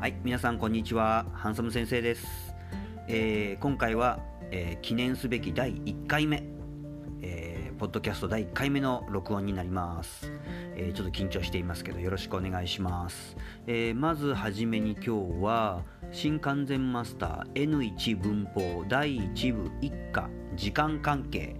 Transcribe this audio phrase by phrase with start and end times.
[0.00, 1.26] はい、皆さんこんにちは。
[1.34, 2.54] ハンサム先生です。
[3.06, 4.18] えー今回は、
[4.50, 6.42] えー記念すべき第1回目、
[7.20, 10.32] えーポッドキャスト第1回目の録音になります、
[10.74, 13.36] えーちょっと緊張していますけどよろしくお願いします。
[13.66, 21.58] えーまずはじめに今日は新完全マスター N1 文法第1部一課時間関係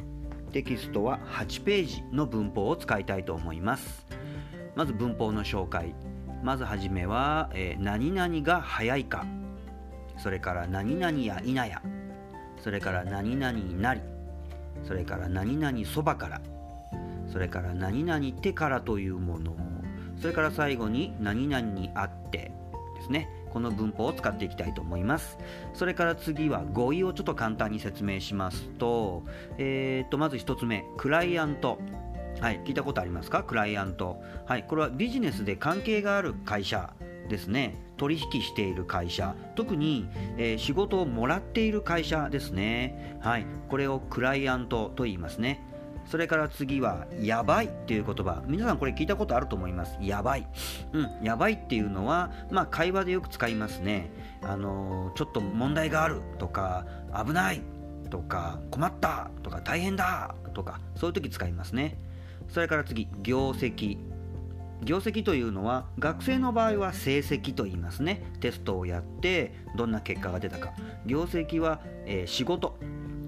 [0.51, 4.07] テキストは8ページの文法を使いたいと思います。
[4.77, 5.95] まず文法の紹介
[6.43, 9.27] まずはじめは、えー何々が早いか。
[10.17, 11.83] それから何々や否や。
[12.59, 14.01] それから何々なり。
[14.85, 16.41] それから何々そばから。
[17.33, 19.57] それから何々手からというもの。
[20.21, 22.53] それから最後に何々にあって。
[22.97, 23.29] ですね。
[23.51, 25.39] この文法を使っていきたいと思います。
[25.75, 29.25] それから次は語彙をちょっと簡単に説明しますと,、
[29.59, 30.85] えー、とまず1つ目。
[30.97, 31.79] クライアント。
[32.41, 33.43] はい、聞いたことありますか？
[33.43, 34.23] クライアント。
[34.47, 36.93] はい、これはビジネスで関係がある会社
[37.29, 37.77] ですね。
[37.97, 39.35] 取引している会社。
[39.57, 43.19] 特に、えー仕事をもらっている会社ですね。
[43.21, 45.67] はい、これをクライアントと言いますね。
[46.07, 48.43] それから次は、やばいという言葉。
[48.47, 49.99] 皆さんこれ聞いたことあると思います？
[50.01, 50.49] やばい。
[50.95, 54.11] うん、やばいっていうのは、まあ会話でよく使いますね。
[54.43, 57.61] あのーちょっと問題があるとか、危ない
[58.09, 61.99] とか、困ったとか、大変だとか、そういう時使いますね。
[62.51, 63.99] それから次、業績。
[64.83, 68.23] 業績というのは学生の場合は成績と言いますね。
[68.41, 70.73] テストをやってどんな結果が出たか。
[71.07, 72.77] 業績は、えー仕事。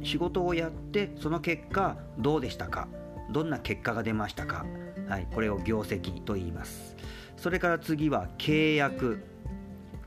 [0.02, 2.88] 仕事をやってその結果どうでしたか。
[3.30, 4.64] どんな結果が出ましたか。
[5.08, 6.96] はい、これを業績と言います。
[7.36, 9.24] それから次は契約。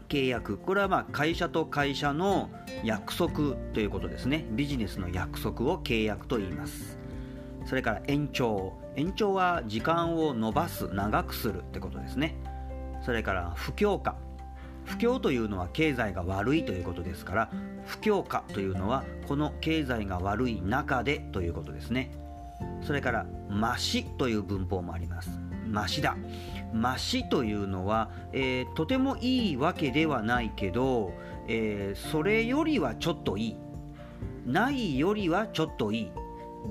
[0.10, 2.50] 契約これはまあ会社と会社の
[2.84, 7.00] 約束ということですねビジネスの約束を契約と言います
[7.66, 8.74] それから延長。
[8.96, 12.36] 延長は時間を延ばす長くするってことですね。
[13.02, 14.16] それから不況下。
[14.86, 17.50] 不況というのは経済が悪いということですから
[17.86, 22.12] 不況下というのはこの経済が悪い中でということですね。
[22.82, 25.30] それからマシという文法もあります。
[25.68, 26.16] マシだ。
[26.72, 31.14] マシというのは、えーとてもいいわけではないけど、
[31.48, 33.58] えーそれよりはちょっといい。
[34.46, 36.12] ないよりはちょっといい。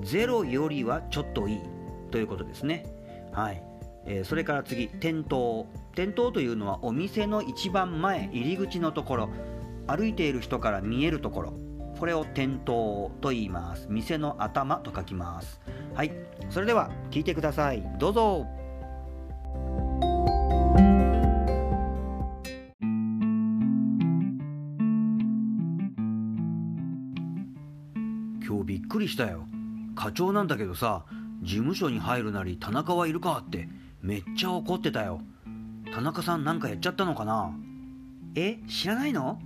[0.03, 1.61] ゼロよりはちょっといい
[2.11, 2.85] ということですね。
[3.31, 3.61] はい、
[4.05, 5.67] えーそれから次店頭。
[5.95, 9.29] 店頭というのはお店の一番前入り口のところ。
[9.87, 11.53] 歩いている人から見えるところ。
[11.99, 13.87] これを店頭と言います。
[13.89, 15.61] 店の頭と書きます。
[15.93, 16.11] はい。
[16.49, 17.83] それでは聞いてください。
[17.99, 18.45] どうぞ。
[28.47, 29.47] 今日びっくりしたよ。
[29.95, 31.05] 課長なんだけどさ
[31.41, 33.67] 事務所に入るなり田中はいるかって
[34.01, 35.21] めっちゃ怒ってたよ。
[35.93, 37.51] 田中さんなんかやっちゃったのかな？
[38.35, 39.39] え知らないの？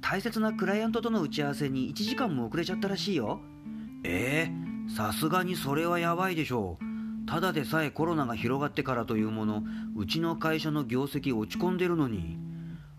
[0.00, 3.40] 大切なクライアントとの打ち合わせに1時間も遅れちゃったらしいよ。
[4.04, 7.26] えー、さすがにそれはやばいでしょう。
[7.26, 9.62] ただでさえコロナが広がってからというもの
[9.96, 12.38] うちの会社の業績落ち込んでるのに。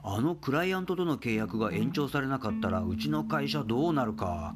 [0.09, 4.55] あのクライアントとの契約が延長されなかったらうちの会社どうなるか。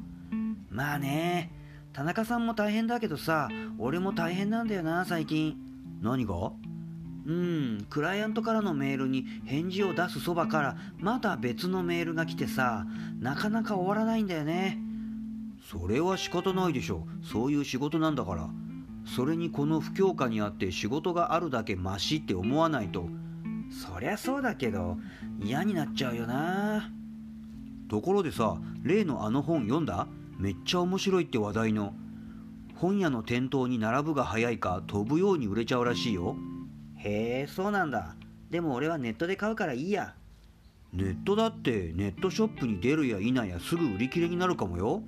[0.70, 1.52] まあね
[1.92, 5.56] 田中さんも大変だけどさ俺も大変なんだよな最近。
[6.00, 6.52] 何が？
[7.26, 12.86] うんクライアントからのメールに返事を出すそばからまた別のメールが来てさ
[13.20, 14.78] なかなか終わらないんだよね。
[15.70, 17.06] それは仕方ないでしょ。
[17.22, 18.48] そういう仕事なんだから。
[19.04, 23.08] それにこの不況下にあって仕事があるだけマシって思わないと。
[23.70, 24.96] そりゃそうだけど
[25.40, 26.90] 嫌になっちゃうよな。
[27.88, 30.08] ところでさ例のあの本読んだ？
[30.42, 31.94] めっちゃ面白いって話題の
[32.74, 36.34] 本屋の店頭に並ぶが早いか飛ぶように売れちゃうらしいよ。
[36.96, 38.16] へえそうなんだ。
[38.50, 40.16] でも俺はネットで買うからいいや。
[40.92, 45.04] ネットだってネットショップに出るや否やすぐ売り切れになるかもよ。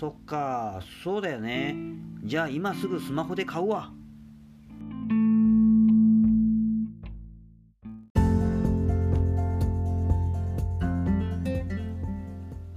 [0.00, 1.76] そっかそうだよね。
[2.24, 3.92] じゃあ今すぐスマホで買うわ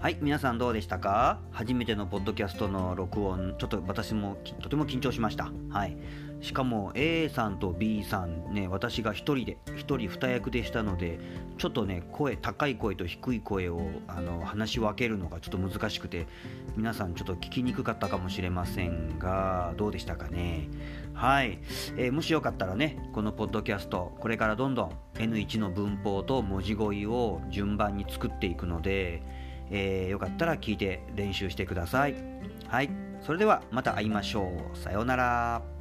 [0.10, 1.40] はい皆さんどうでしたか？
[1.52, 5.52] 初めてのポッドキャストの録音ちょっと私もとても緊張しました。
[5.70, 5.96] はい。
[6.42, 11.20] しかも A さんと B さんね私が1人で1人2役でしたので
[11.60, 16.26] ちょっとね声高い声と低い声をあの話し分けるのがちょっと難しくて
[16.76, 20.70] 皆さんちょっと聞きにくかったかもしれませんがどうでしたかね？
[21.14, 21.60] はい、
[21.98, 29.22] えーもしよかったらねこのポッドキャストこれからどんどん N1 の文法と文字語彙を順番に作っていくので、
[29.72, 32.16] えーよかったら聞いて練習してください。
[32.68, 32.90] はい。
[33.22, 34.78] それではまた会いましょう。
[34.78, 35.79] さようなら。